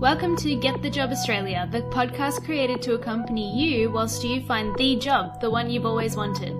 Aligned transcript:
Welcome 0.00 0.34
to 0.36 0.56
Get 0.56 0.80
the 0.80 0.88
Job 0.88 1.10
Australia, 1.10 1.68
the 1.70 1.82
podcast 1.82 2.46
created 2.46 2.80
to 2.82 2.94
accompany 2.94 3.54
you 3.54 3.90
whilst 3.90 4.24
you 4.24 4.40
find 4.40 4.74
the 4.76 4.96
job, 4.96 5.42
the 5.42 5.50
one 5.50 5.68
you've 5.68 5.84
always 5.84 6.16
wanted. 6.16 6.54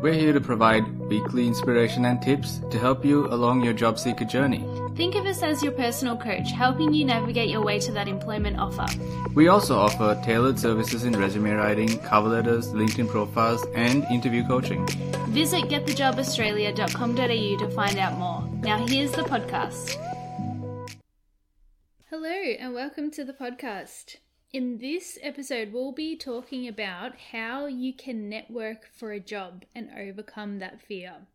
We're 0.00 0.14
here 0.14 0.32
to 0.32 0.40
provide 0.40 0.98
weekly 1.00 1.46
inspiration 1.46 2.06
and 2.06 2.22
tips 2.22 2.62
to 2.70 2.78
help 2.78 3.04
you 3.04 3.26
along 3.26 3.62
your 3.62 3.74
job 3.74 3.98
seeker 3.98 4.24
journey. 4.24 4.64
Think 4.96 5.16
of 5.16 5.26
us 5.26 5.42
as 5.42 5.62
your 5.62 5.72
personal 5.72 6.16
coach, 6.16 6.50
helping 6.50 6.94
you 6.94 7.04
navigate 7.04 7.50
your 7.50 7.62
way 7.62 7.78
to 7.78 7.92
that 7.92 8.08
employment 8.08 8.58
offer. 8.58 8.86
We 9.34 9.48
also 9.48 9.76
offer 9.76 10.18
tailored 10.24 10.58
services 10.58 11.04
in 11.04 11.12
resume 11.12 11.50
writing, 11.50 11.98
cover 11.98 12.30
letters, 12.30 12.72
LinkedIn 12.72 13.10
profiles, 13.10 13.66
and 13.74 14.04
interview 14.04 14.46
coaching. 14.46 14.86
Visit 15.28 15.64
getthejobaustralia.com.au 15.64 17.66
to 17.66 17.74
find 17.74 17.98
out 17.98 18.18
more. 18.18 18.42
Now, 18.62 18.86
here's 18.86 19.12
the 19.12 19.24
podcast. 19.24 20.17
And 22.56 22.72
welcome 22.72 23.10
to 23.10 23.24
the 23.24 23.34
podcast. 23.34 24.16
In 24.54 24.78
this 24.78 25.18
episode, 25.20 25.70
we'll 25.70 25.92
be 25.92 26.16
talking 26.16 26.66
about 26.66 27.12
how 27.32 27.66
you 27.66 27.92
can 27.92 28.30
network 28.30 28.88
for 28.90 29.12
a 29.12 29.20
job 29.20 29.66
and 29.74 29.90
overcome 29.94 30.58
that 30.58 30.80
fear. 30.80 31.26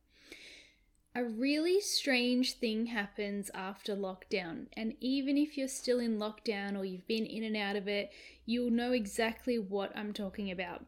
A 1.14 1.24
really 1.24 1.80
strange 1.82 2.54
thing 2.54 2.88
happens 2.88 3.52
after 3.54 3.96
lockdown, 3.96 4.66
and 4.74 4.96
even 5.00 5.38
if 5.38 5.56
you're 5.56 5.68
still 5.68 6.00
in 6.00 6.18
lockdown 6.18 6.76
or 6.76 6.84
you've 6.84 7.08
been 7.08 7.28
in 7.28 7.44
and 7.44 7.56
out 7.56 7.76
of 7.76 7.88
it, 7.88 8.12
you'll 8.48 8.72
know 8.72 8.92
exactly 8.92 9.60
what 9.60 9.96
I'm 9.96 10.14
talking 10.14 10.50
about. 10.50 10.84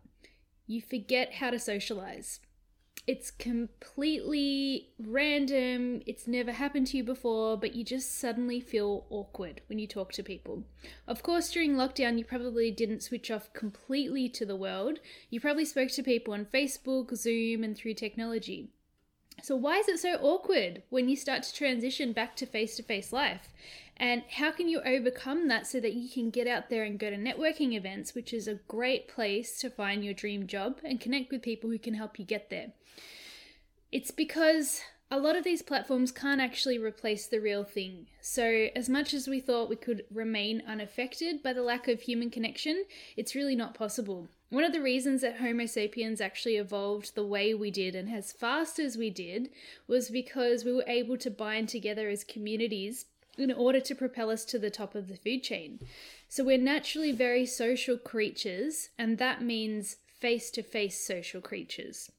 You 0.66 0.82
forget 0.82 1.34
how 1.34 1.52
to 1.52 1.60
socialize 1.60 2.40
it's 3.08 3.30
completely 3.30 4.90
random, 5.00 6.02
it's 6.08 6.28
never 6.28 6.52
happened 6.52 6.88
to 6.88 6.98
you 6.98 7.04
before, 7.04 7.56
but 7.56 7.76
you 7.76 7.84
just 7.84 8.20
suddenly 8.20 8.60
feel 8.60 9.06
awkward 9.10 9.62
when 9.68 9.78
you 9.78 9.88
talk 9.88 10.12
to 10.14 10.24
people. 10.24 10.64
Of 11.08 11.22
course, 11.22 11.52
during 11.52 11.76
lockdown, 11.76 12.18
you 12.18 12.26
probably 12.26 12.72
didn't 12.72 13.04
switch 13.04 13.30
off 13.30 13.54
completely 13.54 14.28
to 14.30 14.46
the 14.46 14.56
world. 14.56 15.00
You 15.30 15.40
probably 15.40 15.66
spoke 15.66 15.90
to 15.92 16.04
people 16.04 16.34
on 16.34 16.46
Facebook, 16.46 17.16
Zoom, 17.16 17.64
and 17.64 17.78
through 17.78 17.94
technology. 17.94 18.70
So, 19.46 19.56
why 19.56 19.78
is 19.78 19.88
it 19.88 20.00
so 20.00 20.16
awkward 20.24 20.82
when 20.90 21.08
you 21.08 21.16
start 21.16 21.44
to 21.44 21.54
transition 21.54 22.14
back 22.14 22.36
to 22.38 22.48
face 22.48 22.76
to 22.78 22.82
face 22.82 23.14
life? 23.14 23.54
And 23.96 24.24
how 24.28 24.50
can 24.50 24.68
you 24.68 24.82
overcome 24.84 25.50
that 25.50 25.68
so 25.68 25.80
that 25.82 25.94
you 25.94 26.10
can 26.10 26.32
get 26.32 26.48
out 26.48 26.72
there 26.72 26.84
and 26.84 26.98
go 26.98 27.12
to 27.12 27.16
networking 27.16 27.74
events, 27.74 28.16
which 28.16 28.34
is 28.34 28.48
a 28.48 28.56
great 28.68 29.08
place 29.08 29.60
to 29.60 29.70
find 29.70 30.04
your 30.04 30.16
dream 30.16 30.48
job 30.48 30.80
and 30.84 31.00
connect 31.00 31.32
with 31.32 31.44
people 31.44 31.70
who 31.70 31.78
can 31.78 31.94
help 31.94 32.18
you 32.18 32.26
get 32.26 32.50
there? 32.50 32.72
It's 33.92 34.10
because 34.10 34.82
a 35.12 35.20
lot 35.20 35.36
of 35.36 35.44
these 35.44 35.62
platforms 35.62 36.12
can't 36.12 36.42
actually 36.42 36.80
replace 36.80 37.28
the 37.28 37.40
real 37.40 37.64
thing. 37.64 38.08
So, 38.22 38.70
as 38.76 38.90
much 38.90 39.14
as 39.14 39.28
we 39.28 39.40
thought 39.42 39.70
we 39.70 39.76
could 39.76 40.06
remain 40.12 40.64
unaffected 40.68 41.44
by 41.44 41.54
the 41.54 41.62
lack 41.62 41.88
of 41.88 42.02
human 42.02 42.32
connection, 42.32 42.86
it's 43.16 43.36
really 43.36 43.56
not 43.56 43.76
possible. 43.76 44.28
One 44.50 44.64
of 44.64 44.74
the 44.74 44.82
reasons 44.82 45.22
that 45.22 45.38
Homo 45.38 45.66
sapiens 45.66 46.22
actually 46.22 46.58
evolved 46.58 47.16
the 47.16 47.26
way 47.26 47.54
we 47.54 47.72
did 47.72 47.96
and 47.96 48.10
as 48.10 48.32
fast 48.32 48.78
as 48.78 48.96
we 48.96 49.10
did 49.10 49.50
was 49.88 50.10
because 50.10 50.64
we 50.64 50.72
were 50.72 50.86
able 50.88 51.18
to 51.18 51.32
bind 51.32 51.68
together 51.68 52.10
as 52.10 52.24
communities 52.24 53.06
in 53.38 53.52
order 53.52 53.80
to 53.82 53.96
propel 53.96 54.30
us 54.30 54.46
to 54.46 54.60
the 54.60 54.70
top 54.70 54.96
of 54.96 55.08
the 55.08 55.18
food 55.18 55.44
chain. 55.44 55.80
So 56.30 56.44
we're 56.44 56.58
naturally 56.58 57.12
very 57.12 57.46
social 57.46 57.98
creatures, 57.98 58.90
and 58.98 59.18
that 59.18 59.42
means 59.42 59.98
face 60.20 60.50
to 60.52 60.64
face 60.64 61.06
social 61.06 61.42
creatures. 61.42 62.12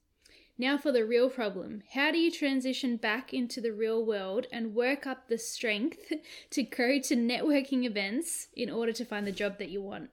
Now 0.58 0.78
for 0.78 0.90
the 0.90 1.04
real 1.04 1.28
problem. 1.28 1.82
How 1.92 2.10
do 2.10 2.18
you 2.18 2.30
transition 2.30 2.96
back 2.96 3.34
into 3.34 3.60
the 3.60 3.72
real 3.72 4.04
world 4.04 4.46
and 4.50 4.74
work 4.74 5.06
up 5.06 5.28
the 5.28 5.38
strength 5.38 6.12
to 6.50 6.62
go 6.62 6.98
to 6.98 7.16
networking 7.16 7.84
events 7.84 8.48
in 8.54 8.70
order 8.70 8.92
to 8.92 9.04
find 9.04 9.26
the 9.26 9.32
job 9.32 9.58
that 9.58 9.68
you 9.68 9.82
want? 9.82 10.10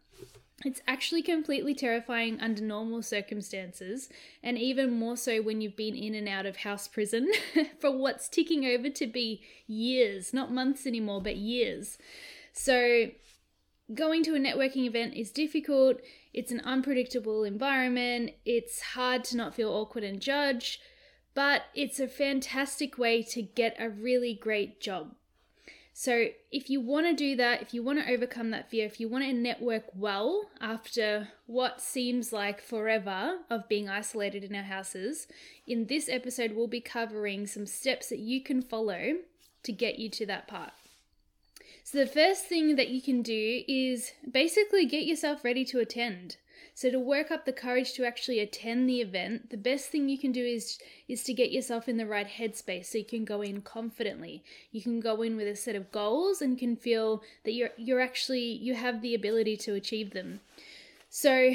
It's 0.65 0.81
actually 0.87 1.21
completely 1.21 1.75
terrifying 1.75 2.39
under 2.39 2.61
normal 2.61 3.01
circumstances, 3.01 4.07
and 4.41 4.57
even 4.57 4.97
more 4.97 5.17
so 5.17 5.41
when 5.41 5.59
you've 5.59 5.75
been 5.75 5.95
in 5.95 6.15
and 6.15 6.29
out 6.29 6.45
of 6.45 6.57
house 6.57 6.87
prison 6.87 7.29
for 7.79 7.91
what's 7.91 8.29
ticking 8.29 8.65
over 8.65 8.89
to 8.89 9.07
be 9.07 9.43
years, 9.67 10.33
not 10.33 10.53
months 10.53 10.87
anymore, 10.87 11.21
but 11.21 11.35
years. 11.35 11.97
So, 12.53 13.09
going 13.93 14.23
to 14.23 14.35
a 14.35 14.39
networking 14.39 14.85
event 14.85 15.15
is 15.15 15.31
difficult, 15.31 15.97
it's 16.33 16.51
an 16.51 16.61
unpredictable 16.61 17.43
environment, 17.43 18.31
it's 18.45 18.81
hard 18.81 19.25
to 19.25 19.37
not 19.37 19.53
feel 19.53 19.69
awkward 19.69 20.05
and 20.05 20.21
judged, 20.21 20.79
but 21.33 21.63
it's 21.75 21.99
a 21.99 22.07
fantastic 22.07 22.97
way 22.97 23.21
to 23.23 23.41
get 23.41 23.75
a 23.79 23.89
really 23.89 24.33
great 24.33 24.79
job. 24.79 25.15
So, 25.95 26.29
if 26.51 26.71
you 26.71 26.81
want 26.81 27.05
to 27.05 27.13
do 27.13 27.35
that, 27.35 27.61
if 27.61 27.71
you 27.71 27.83
want 27.83 27.99
to 27.99 28.11
overcome 28.11 28.49
that 28.49 28.67
fear, 28.67 28.87
if 28.87 28.99
you 28.99 29.07
want 29.07 29.25
to 29.25 29.31
network 29.31 29.83
well 29.93 30.49
after 30.59 31.29
what 31.45 31.81
seems 31.81 32.33
like 32.33 32.61
forever 32.61 33.37
of 33.51 33.69
being 33.69 33.87
isolated 33.87 34.43
in 34.43 34.55
our 34.55 34.63
houses, 34.63 35.27
in 35.67 35.85
this 35.85 36.09
episode, 36.09 36.53
we'll 36.53 36.67
be 36.67 36.81
covering 36.81 37.45
some 37.45 37.67
steps 37.67 38.09
that 38.09 38.17
you 38.17 38.41
can 38.41 38.63
follow 38.63 39.17
to 39.61 39.71
get 39.71 39.99
you 39.99 40.09
to 40.09 40.25
that 40.25 40.47
part. 40.47 40.71
So, 41.83 41.99
the 41.99 42.07
first 42.07 42.45
thing 42.45 42.75
that 42.75 42.89
you 42.89 42.99
can 42.99 43.21
do 43.21 43.63
is 43.67 44.13
basically 44.29 44.87
get 44.87 45.05
yourself 45.05 45.43
ready 45.43 45.63
to 45.65 45.79
attend. 45.79 46.37
So 46.73 46.89
to 46.89 46.99
work 46.99 47.31
up 47.31 47.45
the 47.45 47.53
courage 47.53 47.93
to 47.93 48.05
actually 48.05 48.39
attend 48.39 48.87
the 48.87 49.01
event, 49.01 49.49
the 49.49 49.57
best 49.57 49.89
thing 49.89 50.09
you 50.09 50.17
can 50.17 50.31
do 50.31 50.45
is 50.45 50.79
is 51.07 51.23
to 51.23 51.33
get 51.33 51.51
yourself 51.51 51.87
in 51.87 51.97
the 51.97 52.05
right 52.05 52.27
headspace 52.27 52.85
so 52.85 52.97
you 52.97 53.05
can 53.05 53.25
go 53.25 53.41
in 53.41 53.61
confidently. 53.61 54.43
You 54.71 54.81
can 54.81 54.99
go 54.99 55.21
in 55.21 55.35
with 55.35 55.47
a 55.47 55.55
set 55.55 55.75
of 55.75 55.91
goals 55.91 56.41
and 56.41 56.57
can 56.57 56.75
feel 56.75 57.23
that 57.43 57.53
you're 57.53 57.71
you're 57.77 58.01
actually 58.01 58.43
you 58.43 58.75
have 58.75 59.01
the 59.01 59.15
ability 59.15 59.57
to 59.57 59.73
achieve 59.75 60.11
them. 60.11 60.39
So 61.09 61.53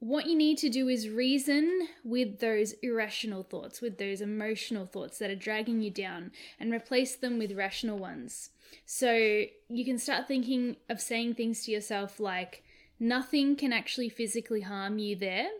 what 0.00 0.26
you 0.26 0.36
need 0.36 0.58
to 0.58 0.68
do 0.68 0.88
is 0.88 1.08
reason 1.08 1.88
with 2.04 2.40
those 2.40 2.72
irrational 2.82 3.42
thoughts, 3.42 3.80
with 3.80 3.96
those 3.96 4.20
emotional 4.20 4.84
thoughts 4.84 5.18
that 5.18 5.30
are 5.30 5.36
dragging 5.36 5.80
you 5.80 5.90
down, 5.90 6.32
and 6.60 6.72
replace 6.72 7.14
them 7.14 7.38
with 7.38 7.52
rational 7.52 7.96
ones. 7.96 8.50
So 8.84 9.44
you 9.68 9.84
can 9.84 9.98
start 9.98 10.28
thinking 10.28 10.76
of 10.90 11.00
saying 11.00 11.34
things 11.34 11.64
to 11.64 11.70
yourself 11.70 12.20
like, 12.20 12.63
Nothing 13.04 13.54
can 13.54 13.70
actually 13.70 14.08
physically 14.08 14.62
harm 14.62 14.98
you 14.98 15.14
there. 15.14 15.50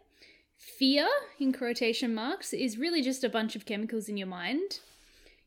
Fear, 0.57 1.07
in 1.39 1.53
quotation 1.53 2.15
marks, 2.15 2.55
is 2.55 2.79
really 2.79 3.03
just 3.03 3.23
a 3.23 3.29
bunch 3.29 3.55
of 3.55 3.67
chemicals 3.67 4.09
in 4.09 4.17
your 4.17 4.27
mind. 4.27 4.81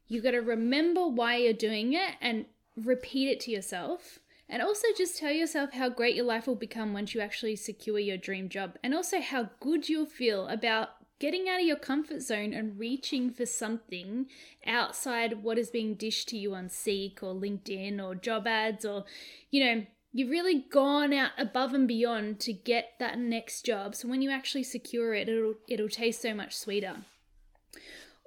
You've 0.08 0.24
got 0.24 0.32
to 0.32 0.42
remember 0.42 1.08
why 1.08 1.38
you're 1.38 1.54
doing 1.54 1.94
it 1.94 2.14
and 2.22 2.46
repeat 2.76 3.30
it 3.30 3.40
to 3.42 3.52
yourself. 3.52 4.20
And 4.48 4.62
also 4.62 4.86
just 4.96 5.18
tell 5.18 5.32
yourself 5.32 5.74
how 5.74 5.90
great 5.90 6.14
your 6.14 6.26
life 6.26 6.46
will 6.46 6.54
become 6.54 6.94
once 6.94 7.16
you 7.16 7.22
actually 7.22 7.56
secure 7.56 7.98
your 7.98 8.16
dream 8.16 8.48
job. 8.48 8.78
And 8.84 8.94
also 8.94 9.20
how 9.20 9.50
good 9.60 9.90
you'll 9.90 10.06
feel 10.06 10.48
about 10.50 10.90
getting 11.18 11.50
out 11.50 11.62
of 11.62 11.66
your 11.66 11.78
comfort 11.78 12.22
zone 12.22 12.54
and 12.54 12.78
reaching 12.78 13.32
for 13.32 13.48
something 13.48 14.28
outside 14.68 15.42
what 15.42 15.58
is 15.58 15.72
being 15.72 15.96
dished 15.96 16.30
to 16.30 16.38
you 16.38 16.54
on 16.54 16.70
Seek 16.70 17.24
or 17.24 17.34
LinkedIn 17.34 18.00
or 18.00 18.14
job 18.14 18.46
ads 18.46 18.86
or, 18.86 19.06
you 19.50 19.66
know, 19.66 19.88
you've 20.12 20.30
really 20.30 20.66
gone 20.72 21.14
out 21.14 21.32
above 21.38 21.74
and 21.74 21.88
beyond 21.88 22.40
to 22.42 22.54
get 22.54 22.94
that 23.00 23.18
next 23.18 23.66
job. 23.66 23.96
So 23.96 24.08
when 24.08 24.22
you 24.22 24.30
actually 24.30 24.64
secure 24.64 25.14
it, 25.14 25.30
it'll 25.30 25.56
it'll 25.68 25.90
taste 25.90 26.22
so 26.22 26.34
much 26.34 26.56
sweeter. 26.56 26.98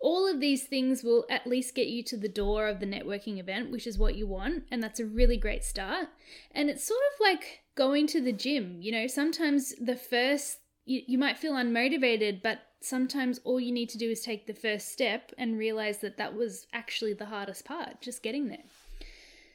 All 0.02 0.26
of 0.26 0.40
these 0.40 0.64
things 0.64 1.04
will 1.04 1.26
at 1.28 1.46
least 1.46 1.74
get 1.74 1.88
you 1.88 2.02
to 2.04 2.16
the 2.16 2.28
door 2.28 2.68
of 2.68 2.80
the 2.80 2.86
networking 2.86 3.38
event, 3.38 3.70
which 3.70 3.86
is 3.86 3.98
what 3.98 4.14
you 4.14 4.26
want, 4.26 4.64
and 4.70 4.82
that's 4.82 4.98
a 4.98 5.04
really 5.04 5.36
great 5.36 5.62
start. 5.62 6.08
And 6.52 6.70
it's 6.70 6.86
sort 6.86 7.00
of 7.12 7.20
like 7.20 7.60
going 7.74 8.06
to 8.08 8.20
the 8.22 8.32
gym. 8.32 8.78
You 8.80 8.92
know, 8.92 9.06
sometimes 9.06 9.74
the 9.78 9.96
first 9.96 10.58
you, 10.86 11.02
you 11.06 11.18
might 11.18 11.38
feel 11.38 11.52
unmotivated, 11.52 12.42
but 12.42 12.60
sometimes 12.80 13.40
all 13.44 13.60
you 13.60 13.72
need 13.72 13.88
to 13.90 13.98
do 13.98 14.10
is 14.10 14.20
take 14.20 14.46
the 14.46 14.54
first 14.54 14.90
step 14.92 15.32
and 15.38 15.58
realize 15.58 15.98
that 15.98 16.16
that 16.16 16.34
was 16.34 16.66
actually 16.72 17.12
the 17.12 17.26
hardest 17.26 17.64
part, 17.64 18.00
just 18.00 18.22
getting 18.22 18.48
there. 18.48 18.64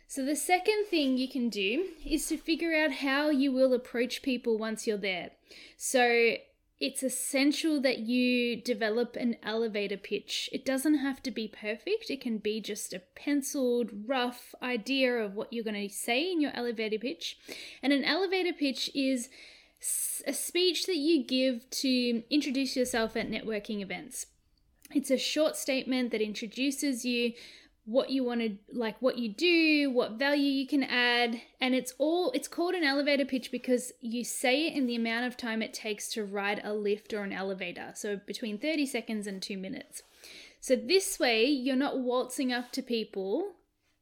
So, 0.08 0.24
the 0.24 0.36
second 0.36 0.86
thing 0.90 1.18
you 1.18 1.28
can 1.28 1.50
do 1.50 1.86
is 2.06 2.28
to 2.28 2.38
figure 2.38 2.76
out 2.76 2.92
how 2.94 3.30
you 3.30 3.52
will 3.52 3.74
approach 3.74 4.22
people 4.22 4.58
once 4.58 4.86
you're 4.86 4.98
there. 4.98 5.32
So, 5.78 6.36
it's 6.80 7.04
essential 7.04 7.80
that 7.82 8.00
you 8.00 8.62
develop 8.62 9.16
an 9.16 9.38
elevator 9.42 9.98
pitch. 9.98 10.50
It 10.52 10.66
doesn't 10.66 10.98
have 10.98 11.24
to 11.24 11.32
be 11.32 11.48
perfect, 11.48 12.10
it 12.10 12.22
can 12.22 12.38
be 12.38 12.60
just 12.60 12.94
a 12.94 13.00
penciled, 13.16 13.90
rough 14.06 14.54
idea 14.62 15.16
of 15.16 15.36
what 15.36 15.54
you're 15.54 15.64
going 15.64 15.88
to 15.88 15.94
say 15.94 16.32
in 16.32 16.42
your 16.42 16.52
elevator 16.54 17.00
pitch. 17.00 17.38
And 17.82 17.94
an 17.94 18.04
elevator 18.04 18.54
pitch 18.54 18.92
is 18.94 19.30
a 20.28 20.34
speech 20.34 20.86
that 20.86 20.98
you 20.98 21.24
give 21.24 21.70
to 21.70 22.24
introduce 22.30 22.76
yourself 22.76 23.16
at 23.16 23.32
networking 23.32 23.82
events. 23.82 24.26
It's 24.94 25.12
a 25.12 25.18
short 25.18 25.56
statement 25.56 26.12
that 26.12 26.22
introduces 26.22 27.06
you, 27.06 27.34
what 27.86 28.10
you 28.10 28.24
want 28.24 28.42
to 28.42 28.58
like 28.74 29.00
what 29.00 29.18
you 29.18 29.30
do 29.30 29.92
what 29.92 30.14
value 30.14 30.50
you 30.50 30.68
can 30.68 30.84
add 30.84 31.40
and 31.62 31.76
it's 31.76 31.94
all 32.00 32.32
it's 32.32 32.48
called 32.48 32.74
an 32.74 32.84
elevator 32.84 33.26
pitch 33.26 33.52
because 33.52 33.92
you 34.02 34.24
say 34.24 34.68
it 34.68 34.74
in 34.74 34.88
the 34.88 34.96
amount 34.96 35.26
of 35.26 35.38
time 35.38 35.62
it 35.62 35.74
takes 35.74 36.10
to 36.10 36.24
ride 36.24 36.60
a 36.64 36.74
lift 36.74 37.14
or 37.14 37.22
an 37.24 37.32
elevator 37.32 37.92
so 37.94 38.20
between 38.26 38.58
30 38.58 38.88
seconds 38.88 39.28
and 39.28 39.42
2 39.42 39.58
minutes 39.58 40.02
so 40.60 40.76
this 40.76 41.20
way 41.20 41.46
you're 41.46 41.76
not 41.76 42.00
waltzing 42.00 42.52
up 42.52 42.72
to 42.72 42.82
people 42.82 43.52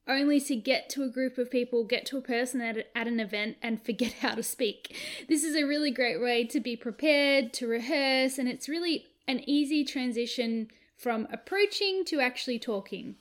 only 0.07 0.39
to 0.41 0.55
get 0.55 0.89
to 0.89 1.03
a 1.03 1.09
group 1.09 1.37
of 1.37 1.49
people, 1.49 1.85
get 1.85 2.05
to 2.07 2.17
a 2.17 2.21
person 2.21 2.61
at, 2.61 2.87
at 2.93 3.07
an 3.07 3.19
event, 3.19 3.57
and 3.61 3.81
forget 3.81 4.13
how 4.21 4.35
to 4.35 4.43
speak. 4.43 4.95
This 5.29 5.43
is 5.43 5.55
a 5.55 5.63
really 5.63 5.91
great 5.91 6.21
way 6.21 6.43
to 6.45 6.59
be 6.59 6.75
prepared, 6.75 7.53
to 7.53 7.67
rehearse, 7.67 8.37
and 8.37 8.49
it's 8.49 8.67
really 8.67 9.05
an 9.27 9.41
easy 9.47 9.85
transition 9.85 10.67
from 10.97 11.27
approaching 11.31 12.03
to 12.05 12.19
actually 12.19 12.59
talking. 12.59 13.15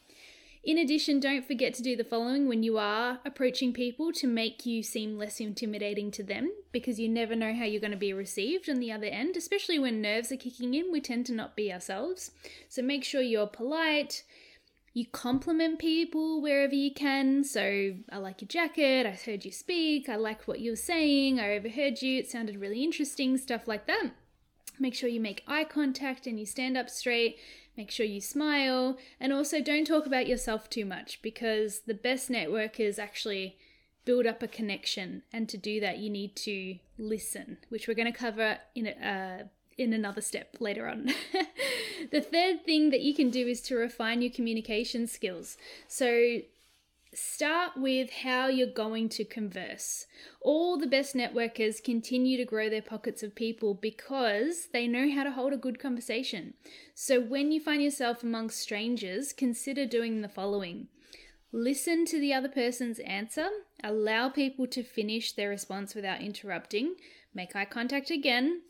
In 0.64 0.78
addition, 0.78 1.18
don't 1.18 1.44
forget 1.44 1.74
to 1.74 1.82
do 1.82 1.96
the 1.96 2.04
following 2.04 2.46
when 2.46 2.62
you 2.62 2.78
are 2.78 3.18
approaching 3.24 3.72
people 3.72 4.12
to 4.12 4.28
make 4.28 4.64
you 4.64 4.84
seem 4.84 5.18
less 5.18 5.40
intimidating 5.40 6.12
to 6.12 6.22
them 6.22 6.52
because 6.70 7.00
you 7.00 7.08
never 7.08 7.34
know 7.34 7.52
how 7.52 7.64
you're 7.64 7.80
going 7.80 7.90
to 7.90 7.96
be 7.96 8.12
received 8.12 8.70
on 8.70 8.78
the 8.78 8.92
other 8.92 9.06
end, 9.06 9.36
especially 9.36 9.80
when 9.80 10.00
nerves 10.00 10.30
are 10.30 10.36
kicking 10.36 10.74
in. 10.74 10.92
We 10.92 11.00
tend 11.00 11.26
to 11.26 11.32
not 11.32 11.56
be 11.56 11.72
ourselves. 11.72 12.30
So 12.68 12.80
make 12.80 13.02
sure 13.02 13.20
you're 13.20 13.48
polite. 13.48 14.22
You 14.94 15.06
compliment 15.06 15.80
people 15.80 16.40
wherever 16.40 16.74
you 16.74 16.94
can. 16.94 17.42
So, 17.42 17.94
I 18.10 18.18
like 18.18 18.42
your 18.42 18.48
jacket. 18.48 19.04
I 19.06 19.10
heard 19.10 19.44
you 19.44 19.50
speak. 19.50 20.08
I 20.08 20.16
like 20.16 20.46
what 20.46 20.60
you 20.60 20.72
were 20.72 20.76
saying. 20.76 21.40
I 21.40 21.56
overheard 21.56 22.02
you. 22.02 22.18
It 22.18 22.30
sounded 22.30 22.60
really 22.60 22.84
interesting. 22.84 23.36
Stuff 23.36 23.66
like 23.66 23.86
that. 23.86 24.10
Make 24.78 24.94
sure 24.94 25.08
you 25.08 25.20
make 25.20 25.42
eye 25.46 25.64
contact 25.64 26.26
and 26.26 26.38
you 26.38 26.46
stand 26.46 26.76
up 26.76 26.88
straight 26.88 27.38
Make 27.76 27.90
sure 27.90 28.06
you 28.06 28.20
smile. 28.20 28.98
And 29.18 29.32
also, 29.32 29.60
don't 29.60 29.86
talk 29.86 30.06
about 30.06 30.26
yourself 30.26 30.68
too 30.68 30.84
much 30.84 31.20
because 31.22 31.80
the 31.80 31.94
best 31.94 32.30
networkers 32.30 32.98
actually 32.98 33.56
build 34.04 34.26
up 34.26 34.42
a 34.42 34.48
connection. 34.48 35.22
And 35.32 35.48
to 35.48 35.56
do 35.56 35.80
that, 35.80 35.98
you 35.98 36.10
need 36.10 36.36
to 36.36 36.76
listen, 36.98 37.58
which 37.68 37.88
we're 37.88 37.94
going 37.94 38.12
to 38.12 38.18
cover 38.18 38.58
in 38.74 38.88
uh, 38.88 39.44
in 39.78 39.92
another 39.92 40.20
step 40.20 40.56
later 40.60 40.86
on. 40.86 41.10
the 42.10 42.20
third 42.20 42.64
thing 42.64 42.90
that 42.90 43.00
you 43.00 43.14
can 43.14 43.30
do 43.30 43.46
is 43.46 43.60
to 43.62 43.76
refine 43.76 44.22
your 44.22 44.30
communication 44.30 45.06
skills. 45.06 45.56
So, 45.88 46.40
Start 47.14 47.72
with 47.76 48.10
how 48.10 48.46
you're 48.46 48.66
going 48.66 49.10
to 49.10 49.24
converse. 49.24 50.06
All 50.40 50.78
the 50.78 50.86
best 50.86 51.14
networkers 51.14 51.84
continue 51.84 52.38
to 52.38 52.46
grow 52.46 52.70
their 52.70 52.80
pockets 52.80 53.22
of 53.22 53.34
people 53.34 53.74
because 53.74 54.68
they 54.72 54.86
know 54.86 55.10
how 55.10 55.22
to 55.22 55.30
hold 55.30 55.52
a 55.52 55.58
good 55.58 55.78
conversation. 55.78 56.54
So 56.94 57.20
when 57.20 57.52
you 57.52 57.60
find 57.60 57.82
yourself 57.82 58.22
amongst 58.22 58.60
strangers, 58.60 59.34
consider 59.34 59.84
doing 59.84 60.22
the 60.22 60.28
following. 60.28 60.88
Listen 61.52 62.06
to 62.06 62.18
the 62.18 62.32
other 62.32 62.48
person's 62.48 62.98
answer, 63.00 63.48
allow 63.84 64.30
people 64.30 64.66
to 64.68 64.82
finish 64.82 65.32
their 65.32 65.50
response 65.50 65.94
without 65.94 66.22
interrupting, 66.22 66.94
make 67.34 67.54
eye 67.54 67.66
contact 67.66 68.10
again, 68.10 68.62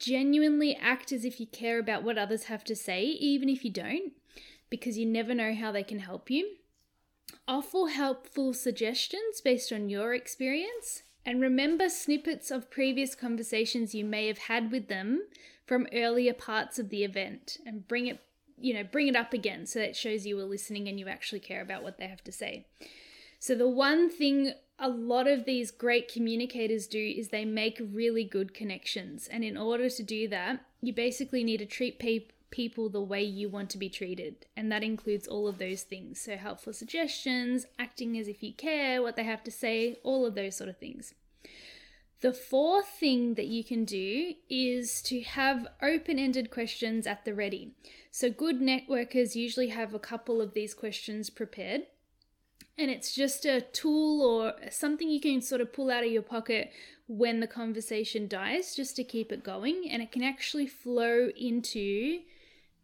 genuinely 0.00 0.74
act 0.74 1.12
as 1.12 1.24
if 1.24 1.38
you 1.38 1.46
care 1.46 1.78
about 1.78 2.02
what 2.02 2.18
others 2.18 2.44
have 2.44 2.64
to 2.64 2.74
say, 2.74 3.04
even 3.04 3.48
if 3.48 3.64
you 3.64 3.70
don't, 3.70 4.14
because 4.68 4.98
you 4.98 5.06
never 5.06 5.32
know 5.32 5.54
how 5.54 5.70
they 5.70 5.84
can 5.84 6.00
help 6.00 6.28
you 6.28 6.56
Offer 7.46 7.88
helpful 7.88 8.52
suggestions 8.52 9.40
based 9.40 9.72
on 9.72 9.88
your 9.88 10.14
experience, 10.14 11.02
and 11.24 11.40
remember 11.40 11.88
snippets 11.88 12.50
of 12.50 12.70
previous 12.70 13.14
conversations 13.14 13.94
you 13.94 14.04
may 14.04 14.26
have 14.26 14.38
had 14.38 14.70
with 14.70 14.88
them 14.88 15.22
from 15.66 15.86
earlier 15.92 16.32
parts 16.32 16.78
of 16.78 16.88
the 16.88 17.04
event. 17.04 17.58
And 17.66 17.86
bring 17.86 18.06
it 18.06 18.20
you 18.60 18.74
know 18.74 18.82
bring 18.82 19.08
it 19.08 19.16
up 19.16 19.32
again 19.32 19.66
so 19.66 19.78
that 19.78 19.94
shows 19.94 20.26
you 20.26 20.36
were 20.36 20.42
listening 20.42 20.88
and 20.88 20.98
you 20.98 21.06
actually 21.08 21.40
care 21.40 21.60
about 21.60 21.82
what 21.82 21.98
they 21.98 22.06
have 22.06 22.24
to 22.24 22.32
say. 22.32 22.66
So 23.38 23.54
the 23.54 23.68
one 23.68 24.10
thing 24.10 24.52
a 24.80 24.88
lot 24.88 25.26
of 25.26 25.44
these 25.44 25.70
great 25.70 26.12
communicators 26.12 26.86
do 26.86 27.14
is 27.16 27.28
they 27.28 27.44
make 27.44 27.80
really 27.80 28.24
good 28.24 28.54
connections. 28.54 29.28
And 29.28 29.44
in 29.44 29.56
order 29.56 29.88
to 29.90 30.02
do 30.02 30.28
that 30.28 30.60
you 30.80 30.92
basically 30.92 31.44
need 31.44 31.58
to 31.58 31.66
treat 31.66 31.98
people 31.98 32.34
people 32.50 32.88
the 32.88 33.00
way 33.00 33.22
you 33.22 33.48
want 33.48 33.70
to 33.70 33.78
be 33.78 33.88
treated. 33.88 34.46
And 34.56 34.70
that 34.72 34.82
includes 34.82 35.26
all 35.26 35.48
of 35.48 35.58
those 35.58 35.82
things. 35.82 36.20
So, 36.20 36.36
helpful 36.36 36.72
suggestions, 36.72 37.66
acting 37.78 38.18
as 38.18 38.28
if 38.28 38.42
you 38.42 38.52
care, 38.52 39.02
what 39.02 39.16
they 39.16 39.24
have 39.24 39.44
to 39.44 39.50
say, 39.50 39.96
all 40.02 40.26
of 40.26 40.34
those 40.34 40.56
sort 40.56 40.70
of 40.70 40.78
things. 40.78 41.14
The 42.20 42.32
fourth 42.32 42.88
thing 42.88 43.34
that 43.34 43.46
you 43.46 43.62
can 43.62 43.84
do 43.84 44.34
is 44.50 45.00
to 45.02 45.20
have 45.20 45.68
open 45.80 46.18
ended 46.18 46.50
questions 46.50 47.06
at 47.06 47.24
the 47.24 47.32
ready. 47.32 47.74
So, 48.10 48.30
good 48.30 48.60
networkers 48.60 49.36
usually 49.36 49.68
have 49.68 49.94
a 49.94 50.00
couple 50.00 50.40
of 50.40 50.54
these 50.54 50.74
questions 50.74 51.30
prepared. 51.30 51.82
And 52.76 52.90
it's 52.90 53.12
just 53.12 53.44
a 53.44 53.60
tool 53.60 54.22
or 54.22 54.54
something 54.70 55.10
you 55.10 55.20
can 55.20 55.42
sort 55.42 55.60
of 55.60 55.72
pull 55.72 55.90
out 55.90 56.04
of 56.04 56.12
your 56.12 56.22
pocket 56.22 56.70
when 57.08 57.40
the 57.40 57.46
conversation 57.48 58.28
dies 58.28 58.76
just 58.76 58.94
to 58.96 59.04
keep 59.04 59.32
it 59.32 59.42
going. 59.42 59.88
And 59.90 60.00
it 60.00 60.12
can 60.12 60.22
actually 60.22 60.68
flow 60.68 61.30
into 61.36 62.20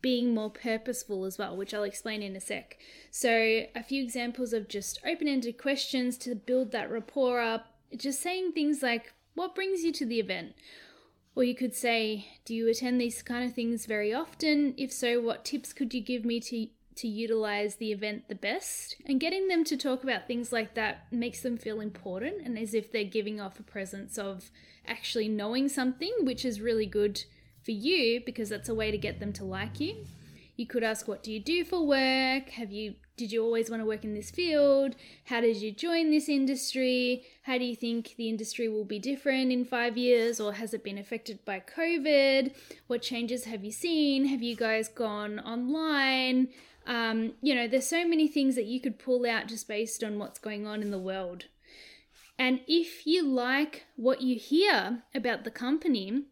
being 0.05 0.35
more 0.35 0.51
purposeful 0.51 1.25
as 1.25 1.39
well, 1.39 1.57
which 1.57 1.73
I'll 1.73 1.83
explain 1.83 2.23
in 2.23 2.37
a 2.37 2.41
sec. 2.41 2.77
So, 3.11 3.31
a 3.75 3.83
few 3.83 4.03
examples 4.03 4.53
of 4.53 4.69
just 4.69 4.99
open 5.03 5.27
ended 5.27 5.57
questions 5.57 6.19
to 6.19 6.35
build 6.35 6.73
that 6.73 6.91
rapport 6.91 7.41
up, 7.41 7.69
just 7.97 8.21
saying 8.21 8.53
things 8.53 8.83
like, 8.83 9.15
What 9.35 9.55
brings 9.55 9.83
you 9.83 9.93
to 9.93 10.05
the 10.05 10.21
event? 10.21 10.57
Or 11.35 11.43
you 11.43 11.55
could 11.55 11.75
say, 11.75 12.27
Do 12.45 12.55
you 12.55 12.69
attend 12.69 13.01
these 13.01 13.23
kind 13.23 13.49
of 13.49 13.55
things 13.55 13.87
very 13.87 14.13
often? 14.13 14.75
If 14.77 14.93
so, 14.93 15.23
what 15.23 15.43
tips 15.43 15.73
could 15.73 15.95
you 15.95 16.03
give 16.03 16.27
me 16.27 16.39
to 16.41 16.67
to 16.97 17.09
utilize 17.09 17.77
the 17.77 17.91
event 17.91 18.29
the 18.29 18.37
best 18.37 18.97
and 19.07 19.19
getting 19.19 19.49
them 19.49 19.65
to 19.65 19.77
talk 19.77 20.05
about 20.05 20.29
things 20.29 20.53
like 20.53 20.75
that 20.75 21.11
makes 21.11 21.41
them 21.41 21.57
feel 21.57 21.81
important 21.81 22.37
and 22.45 22.57
as 22.57 22.73
if 22.73 22.93
they're 22.93 23.03
giving 23.03 23.41
off 23.41 23.59
a 23.59 23.65
presence 23.65 24.17
of 24.17 24.53
actually 24.87 25.27
knowing 25.27 25.69
something 25.69 26.13
which 26.21 26.45
is 26.45 26.61
really 26.61 26.87
good 26.87 27.25
for 27.65 27.73
you 27.73 28.21
because 28.25 28.49
that's 28.49 28.69
a 28.69 28.75
way 28.75 28.91
to 28.91 28.99
get 28.99 29.21
them 29.21 29.33
to 29.35 29.45
like 29.45 29.81
you. 29.81 30.07
You 30.57 30.67
could 30.67 30.85
ask, 30.85 31.09
What 31.09 31.23
do 31.23 31.33
you 31.33 31.41
do 31.41 31.65
for 31.65 31.85
work? 31.85 32.51
Have 32.51 32.71
you 32.71 32.95
did 33.17 33.31
you 33.31 33.45
always 33.45 33.71
want 33.71 33.81
to 33.81 33.87
work 33.87 34.03
in 34.03 34.15
this 34.15 34.33
field? 34.33 34.97
How 35.27 35.41
did 35.41 35.59
you 35.59 35.71
join 35.71 36.11
this 36.11 36.29
industry? 36.29 37.23
How 37.43 37.59
do 37.59 37.65
you 37.65 37.77
think 37.77 38.17
the 38.17 38.29
industry 38.29 38.69
will 38.69 38.85
be 38.85 38.99
different 38.99 39.53
in 39.53 39.65
five 39.65 39.97
years, 39.97 40.41
or 40.41 40.55
has 40.55 40.75
it 40.75 40.83
been 40.83 40.99
affected 40.99 41.45
by 41.45 41.61
COVID? 41.61 42.55
What 42.89 43.03
changes 43.03 43.45
have 43.45 43.63
you 43.63 43.71
seen? 43.71 44.25
Have 44.27 44.43
you 44.43 44.57
guys 44.57 44.89
gone 44.89 45.39
online? 45.39 46.49
Um, 46.87 47.35
you 47.41 47.55
know, 47.55 47.69
there's 47.69 47.87
so 47.87 48.07
many 48.07 48.27
things 48.27 48.57
that 48.57 48.67
you 48.67 48.81
could 48.81 48.99
pull 48.99 49.25
out 49.27 49.47
just 49.47 49.69
based 49.69 50.03
on 50.03 50.19
what's 50.19 50.41
going 50.41 50.67
on 50.67 50.83
in 50.83 50.91
the 50.91 50.99
world. 50.99 51.45
And 52.37 52.61
if 52.67 53.07
you 53.07 53.25
like 53.25 53.85
what 53.95 54.23
you 54.23 54.37
hear 54.37 55.05
about 55.15 55.45
the 55.45 55.53
company, 55.53 56.25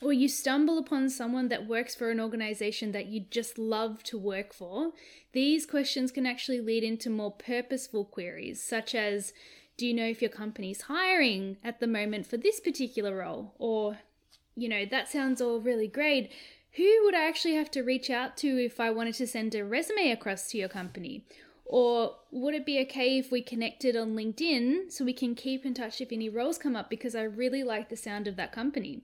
or 0.00 0.12
you 0.12 0.28
stumble 0.28 0.78
upon 0.78 1.08
someone 1.10 1.48
that 1.48 1.66
works 1.66 1.94
for 1.94 2.10
an 2.10 2.20
organization 2.20 2.92
that 2.92 3.06
you 3.06 3.20
just 3.30 3.58
love 3.58 4.02
to 4.04 4.18
work 4.18 4.52
for, 4.52 4.92
these 5.32 5.66
questions 5.66 6.12
can 6.12 6.26
actually 6.26 6.60
lead 6.60 6.84
into 6.84 7.10
more 7.10 7.32
purposeful 7.32 8.04
queries, 8.04 8.62
such 8.62 8.94
as 8.94 9.32
Do 9.76 9.86
you 9.86 9.92
know 9.92 10.06
if 10.06 10.22
your 10.22 10.30
company's 10.30 10.82
hiring 10.82 11.58
at 11.62 11.80
the 11.80 11.86
moment 11.86 12.26
for 12.26 12.38
this 12.38 12.60
particular 12.60 13.14
role? 13.16 13.54
Or, 13.58 13.98
you 14.54 14.70
know, 14.70 14.86
that 14.86 15.08
sounds 15.08 15.42
all 15.42 15.60
really 15.60 15.88
great. 15.88 16.32
Who 16.76 17.02
would 17.04 17.14
I 17.14 17.28
actually 17.28 17.54
have 17.54 17.70
to 17.72 17.82
reach 17.82 18.08
out 18.08 18.36
to 18.38 18.64
if 18.64 18.80
I 18.80 18.90
wanted 18.90 19.14
to 19.16 19.26
send 19.26 19.54
a 19.54 19.64
resume 19.64 20.10
across 20.10 20.48
to 20.48 20.58
your 20.58 20.68
company? 20.68 21.26
Or 21.66 22.16
would 22.30 22.54
it 22.54 22.64
be 22.64 22.80
okay 22.82 23.18
if 23.18 23.30
we 23.30 23.42
connected 23.42 23.96
on 23.96 24.14
LinkedIn 24.14 24.90
so 24.90 25.04
we 25.04 25.12
can 25.12 25.34
keep 25.34 25.66
in 25.66 25.74
touch 25.74 26.00
if 26.00 26.12
any 26.12 26.28
roles 26.28 26.58
come 26.58 26.76
up 26.76 26.88
because 26.88 27.14
I 27.14 27.22
really 27.22 27.62
like 27.62 27.88
the 27.88 27.96
sound 27.96 28.28
of 28.28 28.36
that 28.36 28.52
company? 28.52 29.02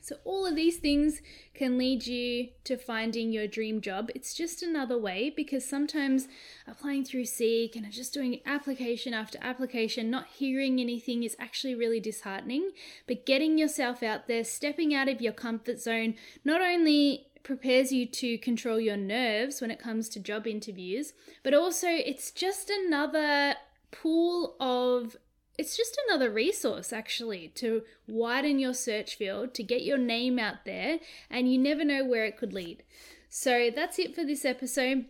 So, 0.00 0.16
all 0.24 0.44
of 0.44 0.54
these 0.54 0.76
things 0.76 1.22
can 1.54 1.78
lead 1.78 2.06
you 2.06 2.48
to 2.64 2.76
finding 2.76 3.32
your 3.32 3.46
dream 3.46 3.80
job. 3.80 4.10
It's 4.14 4.34
just 4.34 4.62
another 4.62 4.98
way 4.98 5.32
because 5.34 5.66
sometimes 5.66 6.28
applying 6.66 7.04
through 7.04 7.24
Seek 7.24 7.74
and 7.74 7.90
just 7.90 8.12
doing 8.12 8.40
application 8.44 9.14
after 9.14 9.38
application, 9.40 10.10
not 10.10 10.26
hearing 10.26 10.78
anything 10.78 11.22
is 11.22 11.36
actually 11.38 11.74
really 11.74 12.00
disheartening. 12.00 12.72
But 13.06 13.24
getting 13.24 13.56
yourself 13.56 14.02
out 14.02 14.28
there, 14.28 14.44
stepping 14.44 14.94
out 14.94 15.08
of 15.08 15.22
your 15.22 15.32
comfort 15.32 15.80
zone, 15.80 16.16
not 16.44 16.60
only 16.60 17.28
prepares 17.42 17.90
you 17.90 18.04
to 18.04 18.36
control 18.38 18.78
your 18.78 18.98
nerves 18.98 19.62
when 19.62 19.70
it 19.70 19.78
comes 19.78 20.10
to 20.10 20.20
job 20.20 20.46
interviews, 20.46 21.14
but 21.42 21.54
also 21.54 21.88
it's 21.88 22.30
just 22.30 22.68
another 22.68 23.54
pool 23.90 24.56
of 24.60 25.16
it's 25.56 25.76
just 25.76 25.98
another 26.06 26.30
resource 26.30 26.92
actually 26.92 27.48
to 27.56 27.82
widen 28.06 28.58
your 28.58 28.74
search 28.74 29.16
field, 29.16 29.54
to 29.54 29.62
get 29.62 29.82
your 29.82 29.98
name 29.98 30.38
out 30.38 30.64
there, 30.64 30.98
and 31.30 31.50
you 31.50 31.58
never 31.58 31.84
know 31.84 32.04
where 32.04 32.24
it 32.24 32.36
could 32.36 32.52
lead. 32.52 32.82
So 33.28 33.70
that's 33.74 33.98
it 33.98 34.14
for 34.14 34.24
this 34.24 34.44
episode. 34.44 35.06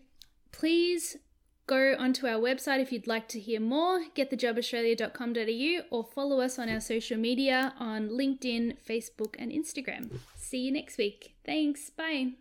Please 0.53 1.17
go 1.67 1.95
onto 1.99 2.27
our 2.27 2.39
website 2.41 2.81
if 2.81 2.93
you'd 2.93 3.07
like 3.07 3.29
to 3.29 3.41
hear 3.41 3.61
more, 3.61 4.05
getthejobaustralia.com.au, 4.15 5.97
or 5.97 6.05
follow 6.05 6.41
us 6.41 6.59
on 6.59 6.69
our 6.69 6.81
social 6.81 7.19
media 7.19 7.75
on 7.79 8.09
LinkedIn, 8.09 8.77
Facebook, 8.87 9.35
and 9.39 9.51
Instagram. 9.51 10.19
See 10.37 10.59
you 10.59 10.73
next 10.73 10.99
week. 10.99 11.35
Thanks. 11.45 11.91
Bye. 11.91 12.35